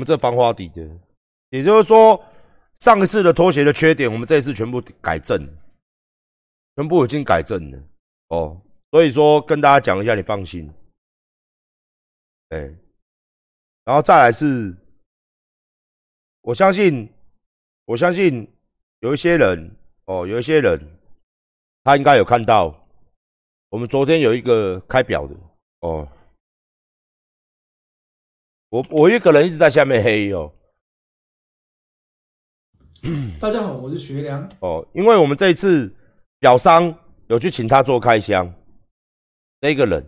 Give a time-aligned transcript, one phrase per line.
[0.00, 0.80] 我们这防滑底的，
[1.50, 2.24] 也就是说，
[2.78, 5.46] 上一次的拖鞋的缺点，我们这一次全部改正，
[6.74, 7.78] 全部已经改正了
[8.28, 8.58] 哦。
[8.90, 10.72] 所以说，跟大家讲一下，你放心。
[12.48, 12.60] 哎，
[13.84, 14.74] 然后再来是，
[16.40, 17.06] 我相信，
[17.84, 18.50] 我相信
[19.00, 19.70] 有一些人
[20.06, 20.80] 哦，有一些人，
[21.84, 22.74] 他应该有看到，
[23.68, 25.36] 我们昨天有一个开表的
[25.80, 26.08] 哦。
[28.70, 30.50] 我我一个人一直在下面黑哦。
[33.40, 34.48] 大家好，我是学良。
[34.60, 35.92] 哦，因为我们这一次
[36.38, 36.94] 表商
[37.26, 38.52] 有去请他做开箱，
[39.60, 40.00] 那个人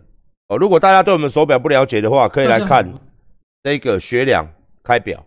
[0.47, 2.89] 哦，如果大家对我们手表不了解的话，可以来看
[3.63, 4.47] 那个学良
[4.81, 5.25] 开表。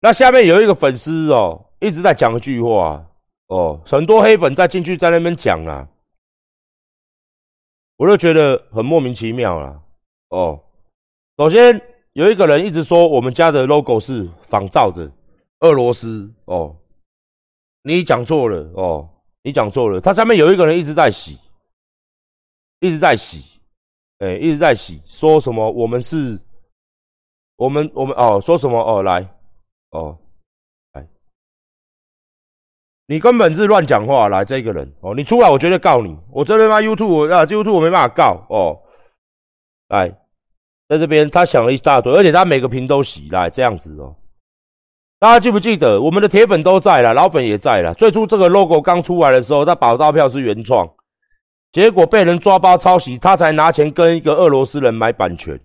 [0.00, 3.10] 那下面有一个粉丝哦，一直在讲一句话
[3.46, 5.88] 哦，很多黑粉在进去在那边讲啊，
[7.96, 9.80] 我就觉得很莫名其妙啦。
[10.28, 10.62] 哦，
[11.38, 11.93] 首先。
[12.14, 15.10] 有一个人一直说我们家的 logo 是仿造的
[15.60, 16.76] 俄罗斯哦，
[17.82, 19.08] 你讲错了哦，
[19.42, 20.00] 你讲错了。
[20.00, 21.38] 他上面有一个人一直在洗，
[22.78, 23.60] 一直在洗，
[24.20, 26.38] 哎，一直在洗，说什么我们是，
[27.56, 29.28] 我们我们哦，说什么哦，来
[29.90, 30.16] 哦，
[30.92, 31.04] 来，
[33.06, 38.80] 你根本是乱讲话，来这个人哦，你出来，我绝对告你，我这边妈 YouTube 啊 YouTube 我没办法告哦，
[39.88, 40.16] 来。
[40.88, 44.14] 在这边，他想了一大堆，而且他每个屏都洗来这样子哦。
[45.18, 47.94] 大家记不记得，我们的铁粉都在了，老粉也在了。
[47.94, 50.86] 最初这个 logo 刚出来的时候，他保刀票是原创，
[51.72, 55.58] 结果被人抓包抄袭，他才拿钱跟一个俄罗斯人买版权。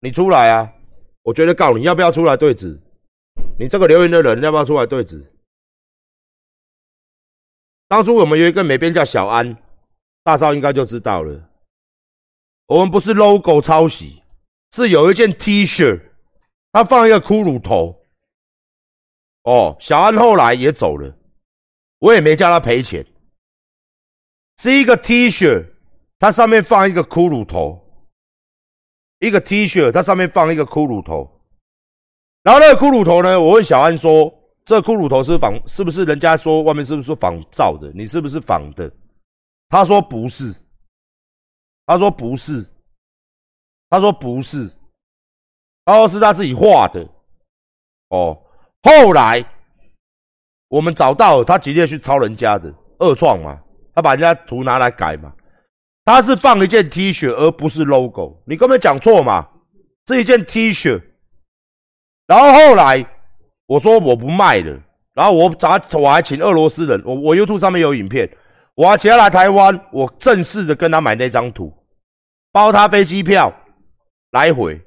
[0.00, 0.70] 你出来啊！
[1.22, 2.78] 我觉得告你，要不要出来对质？
[3.58, 5.24] 你这个留言的人要不要出来对质？
[7.88, 9.56] 当初我们有一个美编叫小安，
[10.22, 11.47] 大少应该就知道了。
[12.68, 14.22] 我们不是 logo 抄袭，
[14.72, 15.98] 是有一件 T 恤，
[16.70, 17.98] 他放一个骷髅头。
[19.44, 21.16] 哦，小安后来也走了，
[21.98, 23.04] 我也没叫他赔钱。
[24.58, 25.64] 是一个 T 恤，
[26.18, 27.82] 它上面放一个骷髅头，
[29.20, 31.40] 一个 T 恤，它上面放一个骷髅头。
[32.42, 34.30] 然后那个骷髅头呢，我问小安说
[34.66, 37.90] ：“这骷髅头是仿，是不是人家说外面是不是仿造的？
[37.94, 38.92] 你是不是仿的？”
[39.70, 40.52] 他说：“不是。”
[41.88, 42.70] 他说不是，
[43.88, 44.70] 他说不是，
[45.86, 47.00] 他说是他自己画的。
[48.10, 48.38] 哦，
[48.82, 49.42] 后来
[50.68, 53.58] 我们找到他直接去抄人家的二创嘛，
[53.94, 55.32] 他把人家图拿来改嘛。
[56.04, 58.42] 他是放一件 T 恤，而不是 logo。
[58.46, 59.48] 你根本讲错嘛，
[60.08, 61.02] 是一件 T 恤。
[62.26, 63.02] 然后后来
[63.64, 64.78] 我说我不卖了，
[65.14, 68.30] 然后我找我还请俄罗斯人，我我 YouTube 上面有影片，
[68.74, 71.74] 我还请他来台湾，我正式的跟他买那张图。
[72.58, 73.54] 包他飞机票
[74.32, 74.84] 来回，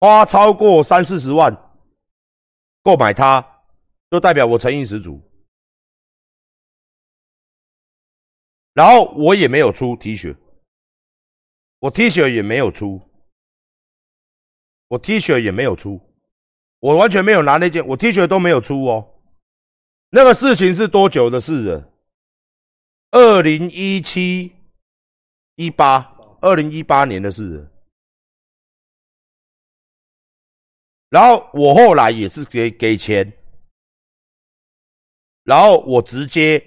[0.00, 1.56] 花超过三四十万
[2.82, 3.40] 购买它，
[4.10, 5.22] 就代表我诚意十足。
[8.72, 10.36] 然后我也没有出 T 恤，
[11.78, 13.00] 我 T 恤也没有出，
[14.88, 16.00] 我 T 恤也没有出，
[16.80, 19.22] 我完全没有拿那件，我 T 恤都没有出哦。
[20.10, 21.92] 那个事情是多久的事了？
[23.12, 24.52] 二零一七
[25.54, 26.17] 一八。
[26.40, 27.66] 二零一八年的事，
[31.08, 33.32] 然后我后来也是给给钱，
[35.42, 36.62] 然后我直接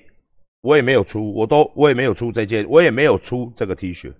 [0.61, 4.13] 我也没有出，我都我也没有出这件，我也没有出这个 T 恤，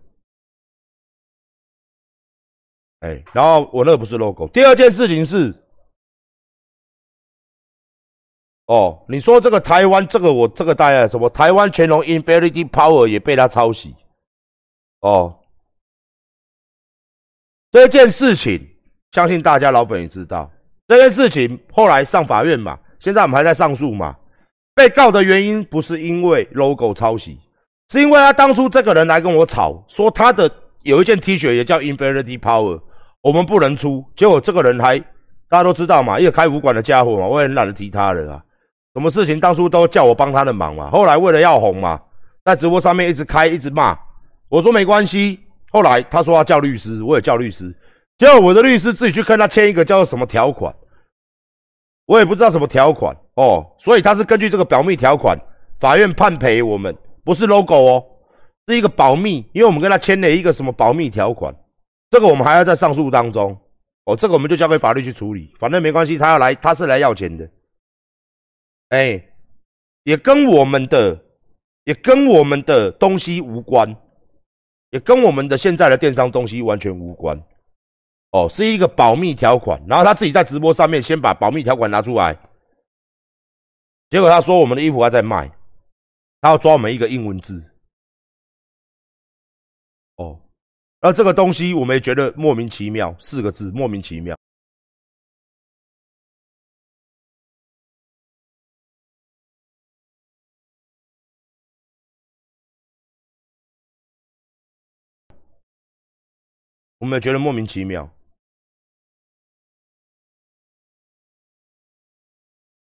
[3.00, 4.48] 哎，然后我那不是 logo。
[4.50, 5.54] 第二件事情是，
[8.68, 13.94] 哦，你说这个台湾这个我这个大家什么台湾乾隆 Infinity Power 也被他抄袭，
[15.00, 15.40] 哦。
[17.72, 18.60] 这件事情，
[19.12, 20.52] 相信大家老粉也知道。
[20.88, 24.16] 这件事情后来上法院嘛，现在我们还在上诉嘛。
[24.76, 27.40] 被告的原因不是因为 logo 抄袭，
[27.90, 30.50] 是因为他当初这个人来跟我吵，说他的
[30.84, 32.82] 有一件 T 恤也叫 Infinity Power，
[33.22, 34.04] 我们不能出。
[34.16, 38.44] 结果这个人还大家都知道嘛，一个开武馆的家伙嘛，我也很懒得提他了啊。
[38.94, 40.90] 什么事情当初都叫我帮他的忙嘛。
[40.90, 42.00] 后来为了要红嘛，
[42.44, 43.98] 在直播上面一直开一直骂，
[44.50, 45.40] 我说没关系。
[45.72, 47.74] 后来他说要叫律师，我也叫律师。
[48.18, 50.76] 结果我的律师自己去跟他签一个叫做什么条款，
[52.06, 53.66] 我也不知道什么条款哦。
[53.80, 55.36] 所以他是根据这个保密条款，
[55.80, 58.06] 法院判赔我们，不是 logo 哦，
[58.68, 61.56] 是一个保密，因为我们跟他签了一个什么保密条款。
[62.10, 63.58] 这个我们还要在上诉当中
[64.06, 67.50] 哦，这个我们就交给法律去处理，反正没关系，他要来，他是来要钱的。
[68.90, 69.24] 哎，
[70.04, 71.18] 也跟我们的，
[71.86, 73.96] 也跟我们的东西无关。
[74.92, 77.38] 也跟我们的现在的电商东西完全无关，
[78.32, 82.38] 哦，是一个保密条款，然后他自己在直播上面先把保密条款拿出来，
[84.10, 85.52] 结果他说我们的衣服还在卖，
[86.42, 87.72] 他要抓我们一个英文字。
[90.18, 90.40] 哦，
[91.02, 94.38] 那这个东西我们也觉得莫名其妙，四个字莫名其妙。
[107.02, 108.08] 我们觉得莫名其妙，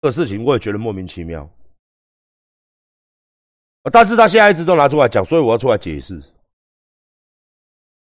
[0.00, 1.50] 这个事情我也觉得莫名其妙。
[3.90, 6.22] 但是他现在一直都拿出来讲，所以我要出来解释。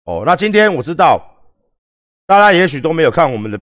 [0.06, 1.24] 哦，那今天我知道，
[2.26, 3.62] 大家也许都没有看我们的。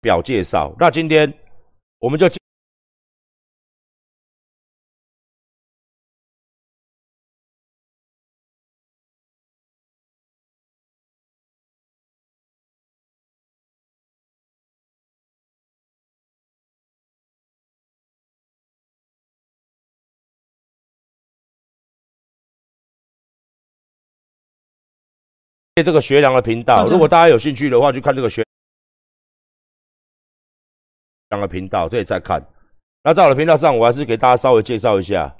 [0.00, 1.32] 表介绍，那今天
[1.98, 2.28] 我们就
[25.82, 28.44] 这个学良的频道，如果大家有兴趣的话，就看这个学。
[31.30, 32.44] 两个频道可以再看。
[33.02, 35.34] 那在我的频道上，我还是给大家稍微介绍一下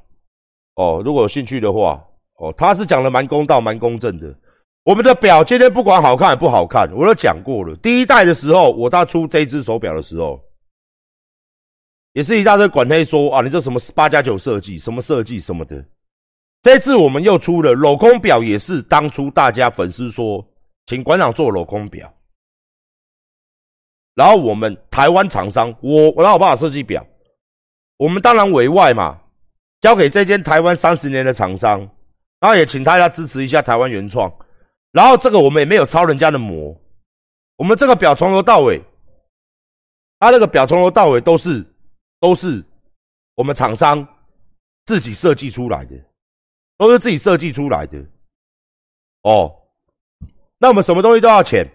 [0.76, 1.02] 哦。
[1.04, 2.02] 如果有兴趣的话，
[2.36, 4.34] 哦，他是讲的蛮公道、蛮公正的。
[4.84, 7.76] 我们的表今天不管好看不好看，我都讲过了。
[7.76, 10.40] 第一代的时候，我他出这只手表的时候，
[12.14, 15.84] 也是一大堆管黑说啊，你这什么八加九设计，什么设计什么的。
[16.62, 20.46] 这次我们又出了镂空表，也是当初大家粉丝说，
[20.86, 22.10] 请馆长做镂空表。
[24.20, 27.02] 然后我们台湾厂商，我我让我爸爸设计表，
[27.96, 29.18] 我们当然委外嘛，
[29.80, 31.80] 交给这间台湾三十年的厂商，
[32.38, 34.30] 然后也请大家支持一下台湾原创。
[34.92, 36.78] 然后这个我们也没有抄人家的模，
[37.56, 38.82] 我们这个表从头到尾，
[40.18, 41.64] 他这个表从头到尾都是
[42.20, 42.62] 都是
[43.36, 44.06] 我们厂商
[44.84, 45.94] 自己设计出来的，
[46.76, 47.98] 都是自己设计出来的。
[49.22, 49.50] 哦，
[50.58, 51.66] 那我们什么东西都要钱。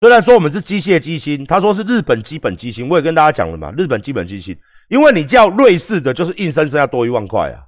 [0.00, 4.56] 虽然说我们是机械机芯，他说是日本基本机芯，我也跟大家讲了嘛，日本基本机芯，
[4.88, 7.60] 因为你叫瑞士的，就是硬生生要多一万块啊，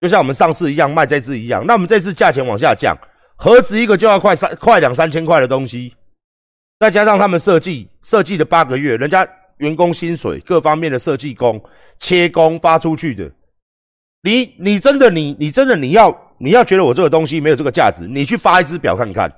[0.00, 2.96] 就像我们上次一样卖这支一样，那我们这次价钱往下降，
[3.34, 5.92] 盒子一个就要快三快两三千块的东西，
[6.78, 11.60] 再加上他们设计设计的八个月，人家员工薪水各方面的设计工
[11.98, 13.28] 切工发出去的，
[14.22, 19.28] 你你真的你你真的你要你要觉得我这个东西没有这个价值，你去发一只表看看。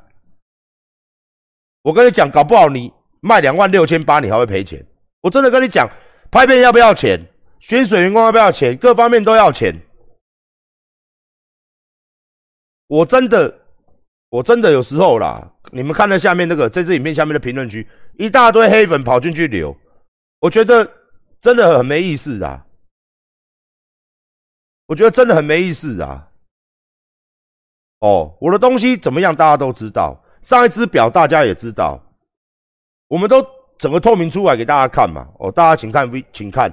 [1.84, 2.90] 我跟你讲，搞不好你
[3.20, 4.82] 卖两万六千八，你还会赔钱。
[5.20, 5.86] 我真的跟你讲，
[6.30, 7.20] 拍片要不要钱？
[7.60, 8.74] 选水员工要不要钱？
[8.74, 9.78] 各方面都要钱。
[12.86, 13.60] 我真的，
[14.30, 17.86] 我真的有时候啦，你们看到下面那个这支影片下面的评论区，
[18.18, 19.76] 一大堆黑粉跑进去留，
[20.40, 20.90] 我觉得
[21.38, 22.64] 真的很没意思啊。
[24.86, 26.30] 我觉得真的很没意思啊。
[28.00, 30.23] 哦，我的东西怎么样，大家都知道。
[30.44, 31.98] 上一只表大家也知道，
[33.08, 33.44] 我们都
[33.78, 35.26] 整个透明出来给大家看嘛。
[35.38, 36.70] 哦，大家请看 V，请看，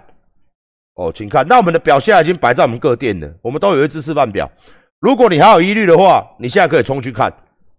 [0.96, 1.48] 哦，请看。
[1.48, 4.52] 那我们的表现在已经摆在我们各店了，我们都有一只示范表。
[5.00, 7.34] 如果你还有疑虑的话，你现在可以冲去看。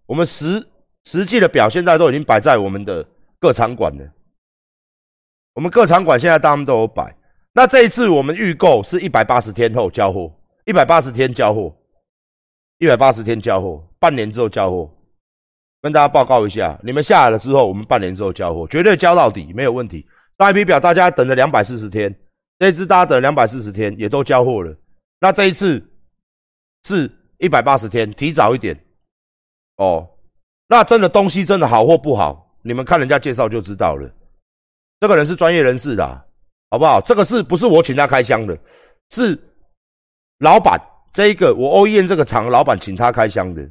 [0.07, 0.67] 我们实
[1.05, 3.07] 实际的表现在都已经摆在我们的
[3.39, 4.05] 各场馆了。
[5.53, 7.15] 我们各场馆现在他们都有摆。
[7.53, 10.33] 那这一次我们预购是一百八十天后交货，
[10.65, 11.71] 一百八十天交货，
[12.79, 14.91] 一百八十天交货，半年之后交货。
[15.83, 20.07] 跟大家报告一下，你们下来了之后，我们半年之后交货，绝对交到底，没有问题。
[20.39, 22.15] 上一批表大家等了两百四十天，
[22.59, 24.75] 这支大家等两百四十天，也都交货了。
[25.21, 25.85] 那这一次
[26.85, 28.79] 是一百八十天，提早一点
[29.77, 30.09] 哦。
[30.69, 34.09] 那真的东西真的好或不好，你们看人家介绍就知道了。
[35.01, 36.25] 这个人是专业人士的，
[36.71, 37.01] 好不好？
[37.01, 38.57] 这个是不是我请他开箱的？
[39.11, 39.39] 是
[40.39, 40.81] 老板
[41.13, 43.69] 这一个我欧燕这个厂老板请他开箱的。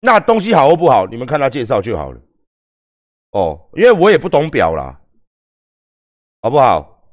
[0.00, 2.20] 那东西好或不好，你们看他介绍就好了。
[3.32, 5.00] 哦，因为我也不懂表啦，
[6.40, 7.04] 好不好？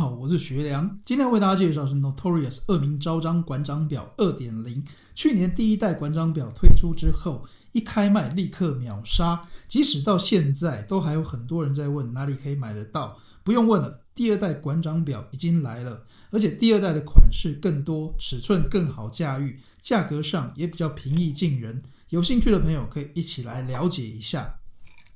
[0.00, 4.84] 好，我是学良，今天为大家介绍是 Notorious 恶名昭彰馆长表二点零。
[5.14, 13.18] 去年第一代馆长表推出之后，一开卖立刻秒杀，即使到现在都还有很多人在问哪里可以买得到。
[13.42, 21.82] 不用问了，第二代馆长表已经来了，而且第二代的款式更多，尺寸更好驾驭，价格上也比较平易近人。
[22.10, 24.60] 有兴趣的朋友可以一起来了解一下。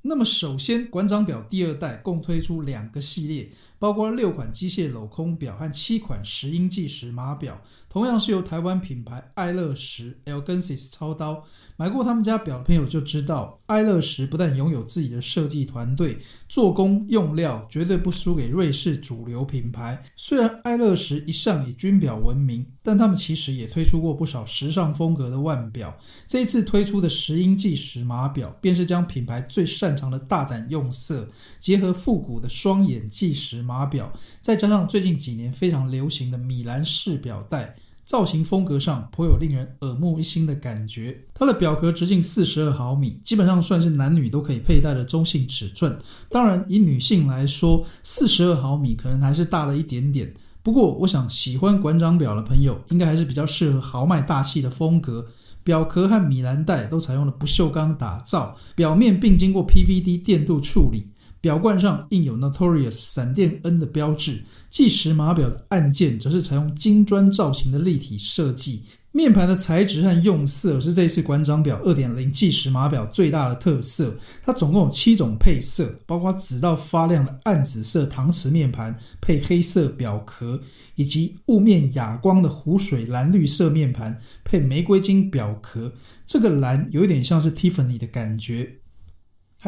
[0.02, 7.60] 那么，首先，馆长表第二代共推出两个系列，包括六款机械镂空表和七款石英计时码表，
[7.90, 11.42] 同样是由台湾品牌爱乐石 （Elgensis） 操刀。
[11.76, 16.18] 买过他们家表的朋友就知道，爱乐石不但拥有自己的设计团队，
[16.48, 20.02] 做工用料绝对不输给瑞士主流品牌。
[20.16, 25.96] 虽然爱乐石一向以军表闻名，但他们其实也推出过不少时尚风格的腕表。
[26.26, 31.28] 这一次推出的石英计时码表，便是将品牌最擅长的大胆用色，
[31.60, 37.72] 结合复古的双眼计时码表，再加上最近几年非常流行的米兰式表带。
[38.08, 41.14] 造型风格上颇有令人耳目一新的感觉。
[41.34, 45.94] 它的表壳直径四十二毫米，基本上算是男女都可以佩戴的中性尺寸。
[46.30, 50.32] 当然，以女性来说，四十二毫米可能还是大了一点点。
[50.62, 55.26] 不过，我想喜欢馆长表的朋友，应该还是比较适合豪迈大气的风格。
[55.62, 61.08] 表壳和米兰带都采用了不锈钢打造，表面并经过 PVD 电镀处理。
[61.40, 68.82] 表冠上印有 Notorious 闪电 N 的标志，计时码表的按键则是采用金砖造型的立体设计。
[69.10, 74.14] 面盘的材质和用色是这次馆长表2.0计时码表最大的特色。
[74.44, 80.60] 它总共有七种配色，包括紫到发亮的暗紫色搪瓷面盘配黑色表壳，
[80.94, 85.90] 以及雾面哑光的湖水蓝绿色面盘配玫瑰金表壳。
[86.26, 88.70] 这个蓝有点像是 Tiffany 的感觉。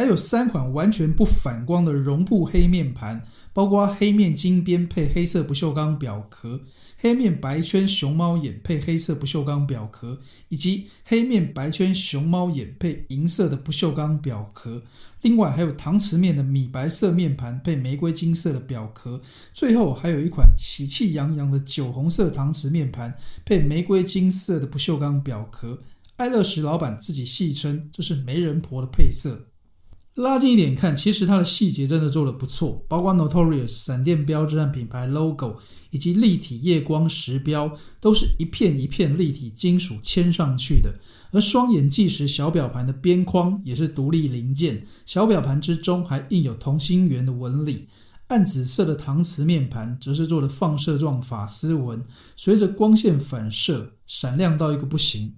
[0.00, 6.62] 还有三款完全不反光的绒布黑面盘，包括黑面金边配黑色不锈钢表壳，
[6.96, 14.82] 黑面白圈熊猫眼配黑色不锈钢表壳，以及黑面白圈熊猫眼配银色的不锈钢表壳。
[15.20, 19.20] 另外还有搪瓷面的米白色面盘配玫瑰金色的表壳。
[19.52, 23.14] 最后还有一款喜气洋洋的酒红色搪瓷面盘
[23.44, 25.78] 配玫瑰金色的不锈钢表壳。
[26.16, 29.48] 爱乐石老板自己戏称这是媒人婆的配色。
[30.20, 35.56] 拉近一点看，其实它的细节真的做得不错，包括 Notorious 闪电标志和品牌 logo，
[35.90, 40.94] 以及立体夜光时标，都是一片一片立体金属嵌上去的。
[41.32, 47.88] 而双眼计时小表盘的边框也是独立零件，小表盘之中还印有同心圆的纹理。
[48.26, 52.00] 暗紫色的搪瓷面盘则是做的放射状法丝纹，
[52.36, 55.34] 随着光线反射，闪亮到一个不行。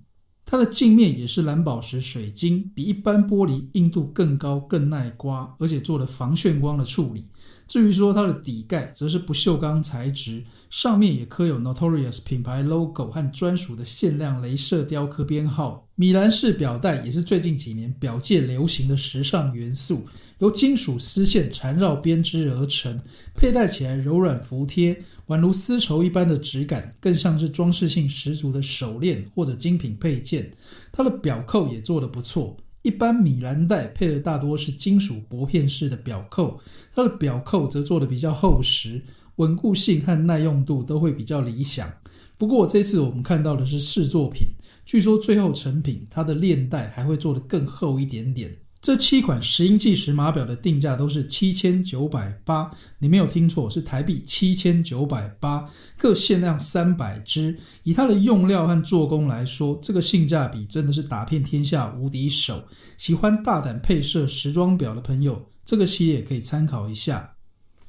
[0.53, 7.25] 它的镜面也是蓝宝石水晶，比一般玻璃硬度更高、更耐刮，而且做了防眩光的处理。
[7.67, 15.89] 至于说它的底盖，则是不锈钢材质，上面也刻有 Notorious 品牌 logo 和专属的限量镭射雕刻编号。
[15.95, 20.05] 米兰式表带也是最近几年表界流行的时尚元素，
[20.41, 23.01] 由金属丝线缠绕编织而成，
[23.35, 25.03] 佩戴起来柔软服帖。
[25.33, 30.51] 宛如丝绸一般的质感，更像是装饰性十足的手链或者精品配件。
[30.93, 36.61] 它的表扣也做得不错，一般米兰带配的大多是金属薄片式的表扣，
[36.95, 39.01] 它的表扣则做的比较厚实，
[39.37, 41.91] 稳固性和耐用度都会比较理想。
[42.37, 44.47] 不过这次我们看到的是试作品，
[44.85, 48.55] 据说最后成品它的链带还会做得更厚一点点。
[48.83, 57.57] 这七款石英计时码表的定价都是七千九百八，你没有听错，是台币七千九百八，各限量三百只。
[57.85, 62.61] 以它的用料和做工来说，这个性价比真的是打遍天下无敌手。
[62.99, 67.37] 喜欢大胆配色时装表的朋友，这个系列可以参考一下。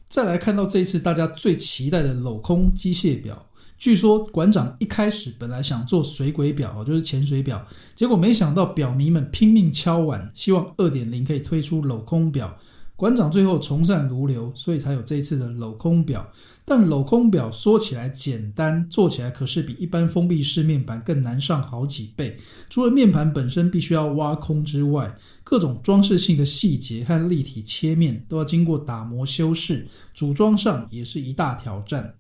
[0.08, 3.48] 再来看到这一次大家最期待的镂空机械表。
[3.84, 12.58] 据说馆长一开始本来想做水鬼表，就是潜水表，结果没想到表迷们拼命敲碗，希望二点零可以推出镂空表。
[12.96, 16.26] 馆长最后从善如流，所以才有这次的镂空表。
[16.64, 22.38] 但镂空表说起来简单，做起来可是比一般封闭式面板更难上好几倍。
[22.70, 25.14] 除了面盘本身必须要挖空之外，
[25.44, 32.16] 各种装饰性的细节和立体切面都要经过打磨修饰，组装上也是一大挑战。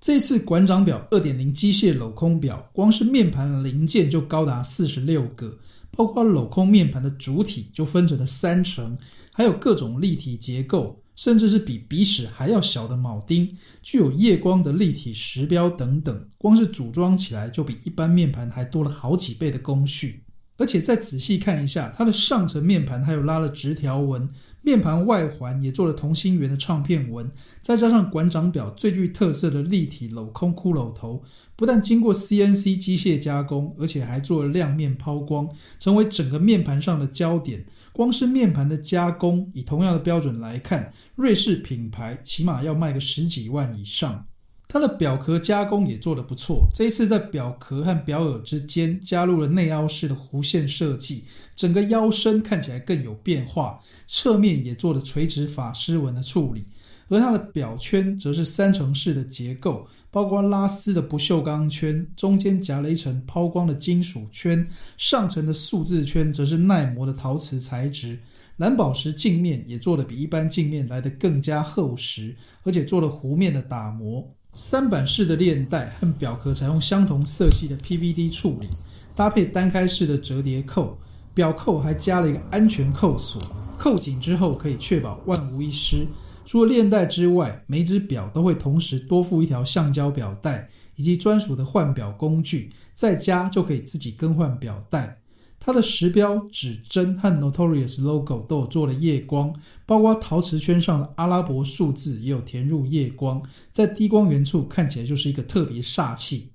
[0.00, 5.58] 这次馆长表二点零机械镂空表，光是面盘零件就高达四十六个，
[5.90, 8.96] 包括镂空面盘的主体就分成了三层，
[9.34, 20.24] 还有各种立体结构，甚至是比鼻屎还要小的铆钉，具有夜光的立体时标等等，光是组装起来就比一般面盘还多了好几倍的工序。
[20.56, 24.26] 而且再仔细看一下，它的上层面盘还有拉了直条纹，
[24.62, 31.22] 面盘外环也做了同心圆的唱片纹，再加上馆长表最具特色的立体镂空骷髅头，
[31.56, 35.48] 不但经过 CNC 机械加工，而且还做了亮面抛光，
[35.78, 37.64] 成为整个面盘上的焦点。
[37.92, 44.26] 光是面盘的加工，以同样的标准来看，瑞士品牌起码要卖个十几万以上。
[44.72, 51.24] 它的表壳加工也做得不错，这一次在表壳和表耳之间加入了内凹式的弧线设计，
[51.56, 53.80] 整个腰身看起来更有变化。
[54.06, 56.64] 侧面也做了垂直法丝纹的处理，
[57.08, 64.64] 而它的表圈则是三层式的结构，包括拉丝的不锈钢圈，中间夹了一层抛光的金属圈，
[64.96, 68.20] 上层的数字圈则是耐磨的陶瓷材质。
[68.58, 74.32] 蓝宝石镜面也做的比一般镜面来得更加厚实，而且做了弧面的打磨。
[74.54, 78.68] 三板式的链带和表壳采用相同色系的 PVD 处理，
[79.14, 80.98] 搭配单开式的折叠扣，
[81.32, 83.40] 表扣还加了一个安全扣锁，
[83.78, 86.06] 扣紧之后可以确保万无一失。
[86.44, 95.19] 除了链带之外，每只表都会同时多附一条橡胶表带以及专属的换表工具，在家就可以自己更换表带。
[95.62, 106.50] 它的时标、指针和 Notorious logo 都有做了夜光，包括陶瓷圈上的阿拉伯数字也有填入夜光，在低光源处看起来就是一个特别煞气。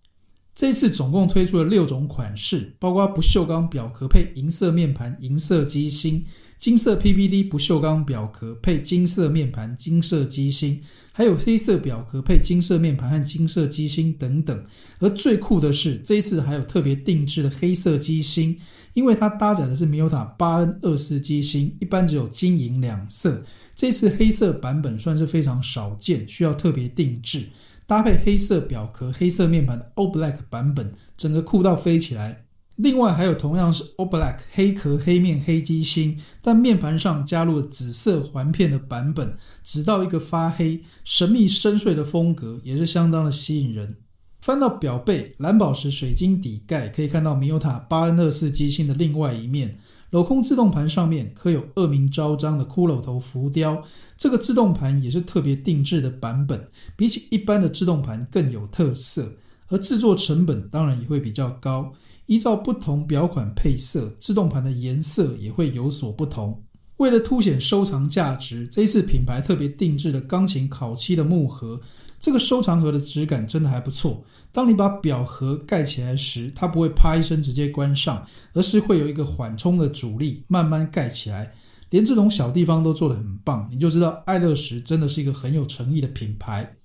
[0.55, 6.25] 这一次总共推出了六种款式，包括不锈钢表壳配银色面盘、银色机芯。
[6.57, 10.81] 金色 PVD 不锈钢表壳配金色面盘、金色机芯，
[11.11, 14.63] 还有黑色表壳配金色面盘和金色机芯等等。
[14.99, 18.57] 而最酷的是，这一次还有特别定制的黑色机芯，
[18.93, 23.43] 因为它搭载的是 Miota 八 N 二四机芯，一般只有金银两色。
[23.75, 27.43] 这次黑色版本算是非常少见，需要特别定制，
[27.87, 32.45] 搭配黑色表壳、黑色面板的 All Black 版本，整个酷到飞起来。
[32.77, 43.97] 另外还有同样是 All Black 黑壳黑面黑机芯，但面盘上加入了紫色环片的版本，直到一个发黑、神秘深邃的风格，也是相当的吸引人。
[44.41, 49.79] 翻到表背，蓝宝石水晶底盖，可以看到米欧塔八 N 二四机芯的另外一面。
[50.11, 53.83] 镂空自动盘上面刻有恶名昭彰的骷髅头浮雕，
[54.17, 59.33] 这个自动盘也是特别定制的版本，比起一般的自动盘更有特色，
[59.67, 61.91] 而制作成本当然也会比较高。
[62.27, 66.63] 依照不同表款配色，自动盘的颜色也会有所不同。
[66.97, 71.79] 为了凸显收藏价值，这一次品牌特别定制了钢琴烤漆的木盒。
[72.25, 74.25] 这个收藏盒的质感真的还不错。
[74.51, 81.53] 当你把表盒盖起来时，它不会啪一声直接关上，而是会有一个缓冲的阻力，慢慢盖起来。
[81.91, 86.75] 连这种小地方都做得很棒，你就知道爱乐石真的是一个很有诚意的品牌。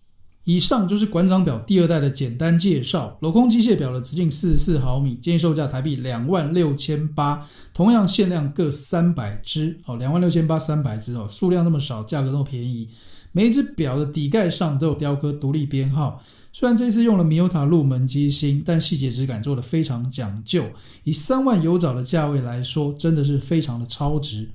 [0.45, 3.17] 以上就是馆长表第二代的简单介绍。
[3.23, 9.81] 镂空机械表的直径四十四毫米，建议售价台币两万六千八，同样限量各三百只。
[9.87, 12.91] 哦，两万六千八三百只哦，数量那么少，价格那么便宜。
[13.33, 16.23] 每一只表的底盖上都有雕刻独立编号。
[16.53, 20.65] 虽然这次用了米欧塔入门机芯，但细节质感做得非常讲究。
[21.05, 24.51] 以三万油找的价位来说，真的是非常的超值。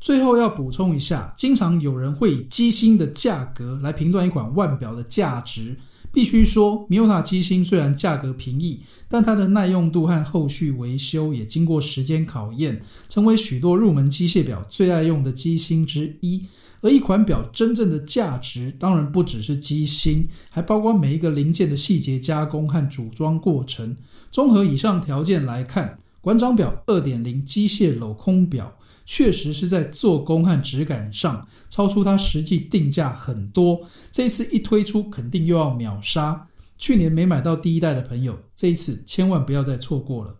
[0.00, 5.76] 最后要补充一下，经常有人会以机芯的价格来评断一款腕表的价值。
[6.10, 16.44] 必须说，米欧塔机芯虽然价格平易，但它的耐用度和后续维修也经过时间考验，成为许多入门机械表最爱用的机芯之一。
[16.84, 23.96] 而一款表真正的价值，当然不只是机芯，还包括每一个零件的细节加工和组装过程。
[24.30, 28.76] 综合以上条件来看，馆长表二点零机械镂空表。
[29.06, 33.78] 确实是在做工和质感上超出它实际定价很多。
[34.10, 36.48] 这一次一推出，肯定又要秒杀。
[36.78, 40.34] 去年没买到第一代的朋友，这一次千万不要再错过了。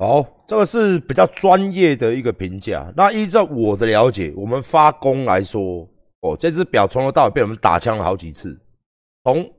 [0.00, 2.90] 好，这个是比较专业的一个评价。
[2.96, 5.86] 那依照我的了解，我们发工来说，
[6.20, 8.58] 哦，这只表从头到尾被我们打枪了好几次。
[9.24, 9.52] 从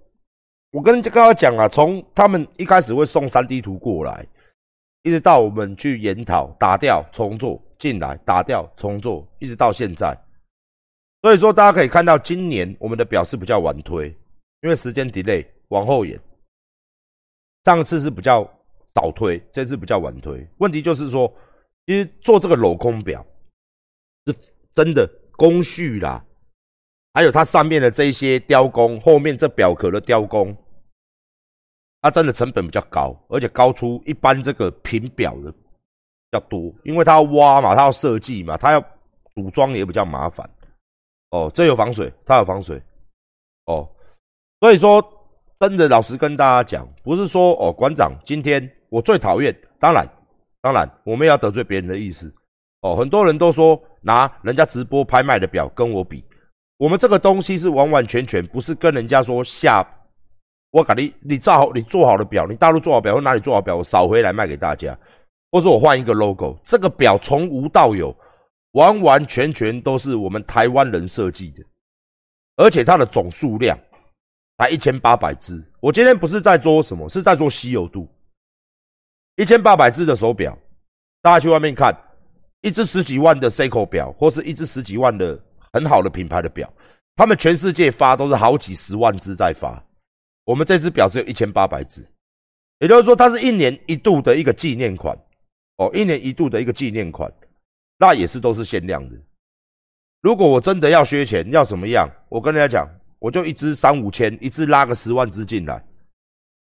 [0.71, 4.25] 我跟刚刚讲啊，从他们一开始会送三 D 图过来。
[5.03, 10.15] 一直到我们去研讨、打掉、重做进来，打掉、重做，一直到现在。
[11.21, 14.07] 所以说，大家可以看到，今年我们的表示比较晚推，
[14.61, 16.19] 因为时间 delay 往后延。
[17.63, 18.47] 上次是比较
[18.93, 20.47] 早推，这次比较晚推。
[20.57, 21.31] 问题就是说，
[21.85, 23.25] 其实做这个镂空表
[24.25, 24.35] 是
[24.73, 26.23] 真的工序啦，
[27.13, 30.55] 还有它上面的这些雕工，后面这表壳的雕工。
[32.03, 35.57] 它真的成本比较高，而且高出一般这个平表的比
[36.31, 38.81] 较多，因为它要挖嘛，它要设计嘛，它要
[39.35, 40.49] 组装也比较麻烦。
[41.29, 42.81] 哦，这有防水，它有防水。
[43.65, 43.87] 哦，
[44.61, 44.99] 所以说
[45.59, 50.05] 真的老实跟大家讲，不是说哦，馆长今天我最讨厌，当然
[50.61, 52.31] 当然我们也要得罪别人的意思。
[52.81, 56.21] 哦，很多人都说拿人家直播拍卖的表跟我比，
[56.77, 59.81] 我们这个东西是完完全全不是跟人家说下。
[60.71, 64.97] 我讲你，你造好，你做好的表，你大陆做好表或哪里做好表，我扫回来卖给大家。
[65.51, 68.13] 或者我换一个 logo，这个表从无到有，
[68.73, 71.63] 完完全全都是我们台湾人设计的，
[72.57, 73.77] 而且它的总数量
[74.57, 75.61] 才一千八百只。
[75.79, 78.07] 我今天不是在做什么，是在做稀有度。
[79.37, 80.57] 一千八百只的手表，
[81.21, 81.95] 大家去外面看，
[82.61, 85.39] 一只十几万的 Seiko 表，或是一只十几万的
[85.73, 86.71] 很好的品牌的表，
[87.15, 89.81] 他们全世界发都是好几十万只在发，
[90.43, 92.05] 我们这只表只有一千八百只，
[92.79, 95.17] 也就是说，它是一年一度的一个纪念款，
[95.77, 97.31] 哦，一年一度的一个纪念款，
[97.97, 99.15] 那也是都是限量的。
[100.21, 102.07] 如果我真的要削钱，要怎么样？
[102.29, 105.83] 我跟大家讲，我就一只三五千，一只拉个十万只进来，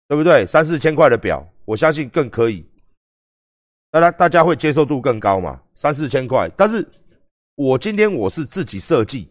[0.09, 0.45] 对不对？
[0.45, 1.47] 三四千块的表。
[1.67, 2.65] 我相信更可以，
[3.91, 5.61] 大家大家会接受度更高嘛？
[5.75, 6.87] 三四千块，但是
[7.55, 9.29] 我今天我是自己设计，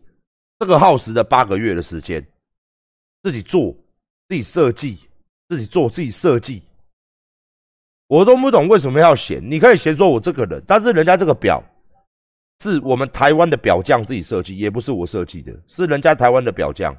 [0.58, 2.22] 这个耗时的八个月的时间，
[3.22, 3.74] 自己做，
[4.28, 4.98] 自己设计，
[5.48, 6.62] 自己做，自己设计，
[8.06, 9.42] 我都不懂为什么要嫌。
[9.42, 11.64] 你可以嫌说我这个人，但是人家这个表
[12.60, 16.94] 是我们台湾的表匠自己设计，也不是我设计的，是人家台湾的表匠，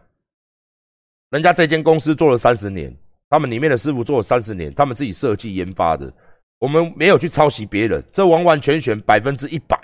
[1.30, 2.91] 人家这间公司做了三十年。
[3.29, 6.11] 他们里面的师傅做了三十年，他们自己设计研发的，
[6.59, 9.79] 我们没有去抄袭别人，这完完全全百分之一百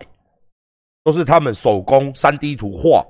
[1.03, 3.05] 都是他们手工三 D 图画、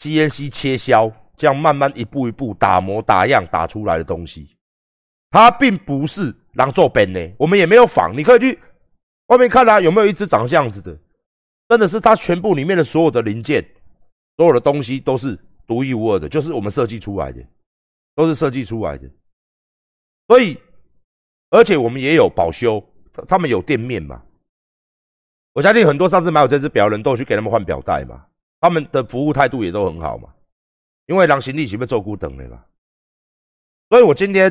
[0.00, 4.56] CNC 切削，这样慢慢一步一步打磨打样打出来的东西。
[5.30, 8.58] 它并不是狼做本呢，我们也没有仿，你可以去
[9.26, 10.98] 外面看啊，有没有一只长这样子的？
[11.68, 13.62] 真的是它全部里面的所有的零件、
[14.36, 17.44] 所有的东西都是独一无二的，就是我们设计出来的，
[18.14, 19.06] 都是设计出来的。
[20.28, 20.60] 所以，
[21.50, 22.82] 而且我们也有保修，
[23.28, 24.22] 他们有店面嘛？
[25.52, 28.26] 我相信很多上次买我这只表人都有去给他们换表带嘛，
[28.60, 30.28] 他们的服务态度也都很好嘛。
[31.06, 32.64] 因为狼行李岂被做孤等的嘛？
[33.88, 34.50] 所以我今天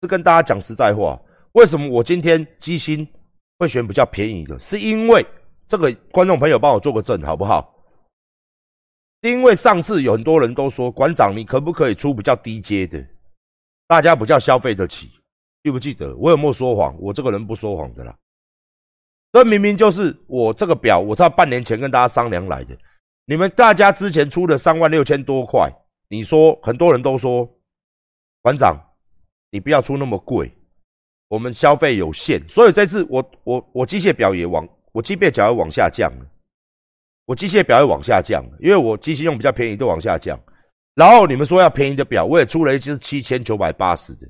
[0.00, 1.20] 是跟大家讲实在话，
[1.52, 3.06] 为什么我今天机芯
[3.58, 4.58] 会选比较便宜的？
[4.58, 5.24] 是因为
[5.68, 7.74] 这个观众朋友帮我做个证好不好？
[9.20, 13.06] 因为上次有很多人都说馆长，你可不可以出比较低阶的？
[13.88, 15.10] 大家比较消费得起，
[15.62, 16.96] 记不记得我有没有说谎？
[16.98, 18.16] 我这个人不说谎的啦。
[19.32, 22.76] 这明明就是我这个表，我在半年前跟大家商量来的。
[23.26, 25.70] 你们大家之前出的三万六千多块，
[26.08, 27.48] 你说很多人都说，
[28.42, 28.76] 馆长，
[29.50, 30.50] 你不要出那么贵，
[31.28, 36.26] 我们消费有限，所以这次我我我机械表也往我机械表也往下降了，
[37.26, 40.40] 我机械表也往下降了，因为我机器用比较便宜，都往下降。
[40.96, 44.26] 然后你们说要便宜的表，我也出了一只七千九百八十的，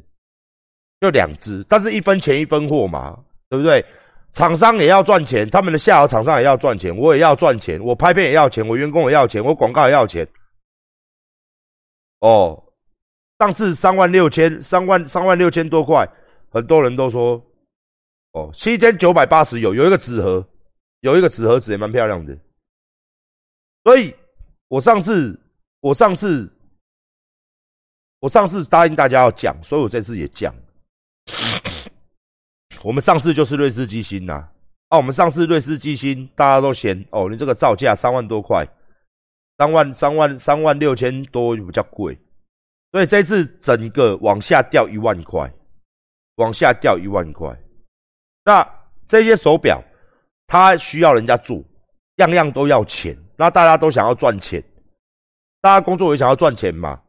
[1.01, 3.17] 就两只，但是一分钱一分货嘛，
[3.49, 3.87] 对不对？
[4.33, 10.29] 厂商也要赚钱，他们的下游厂商也要赚钱，我也要赚钱，我拍片也要钱，我员工也要钱，我广告也要钱。
[12.19, 12.61] 哦，
[13.39, 16.05] 上次三万六千，三万三万六千多块，
[16.51, 17.41] 很多人都说，
[18.33, 20.45] 哦，七千九百八十有有一个纸盒，
[21.03, 22.37] 有一个纸盒子也蛮漂亮的，
[23.85, 24.13] 所以
[24.67, 25.41] 我上次
[25.79, 26.53] 我上次。
[28.21, 30.55] 我上次答应大家要降，所以我这次也降。
[32.83, 34.49] 我们上次就是瑞士机芯呐，
[34.89, 38.67] 啊，我们上次瑞士机芯大家都嫌哦，你这个造价三万多块，
[39.59, 42.17] 三万三万三万六千多比较贵，
[42.93, 45.53] 所以这次整个往下掉一万块，
[46.37, 47.55] 往下掉一万块。
[48.45, 48.69] 那
[49.09, 49.83] 这些手表
[50.47, 51.63] 它需要人家做，
[52.17, 54.63] 样样都要钱，那大家都想要赚钱，
[55.61, 57.03] 大家工作也想要赚钱嘛。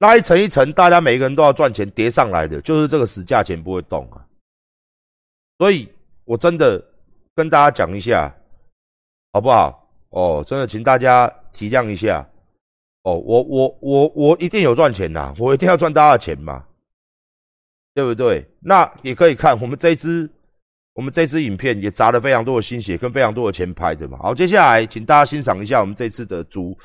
[0.00, 4.24] 那一层一层，大家每个人都要赚钱叠上来的，就是这个死价钱不会动啊。
[5.58, 5.88] 所以
[6.24, 6.80] 我真的
[7.34, 8.32] 跟大家讲一下，
[9.32, 9.88] 好不好？
[10.10, 12.24] 哦，真的，请大家体谅一下。
[13.02, 16.64] 哦，我我我我一定有赚钱呐，我一定要赚大家的钱嘛，
[17.92, 18.46] 对不对？
[18.60, 20.30] 那也可以看我们这支，
[20.92, 24.16] 我们这支影片也砸了非常多的心血跟非常多的钱拍的嘛。
[24.18, 26.78] 好，接下来请大家欣赏一下我们这次的主。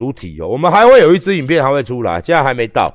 [0.00, 2.88] 主体哦，我们还会有一支影片还会出来，现在还没到。